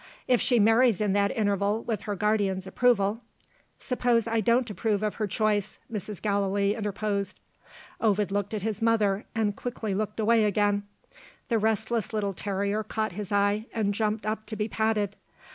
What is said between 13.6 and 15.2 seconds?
and jumped up to be patted.